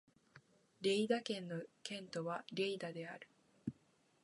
[0.81, 3.27] リェイダ県の県都はリェイダである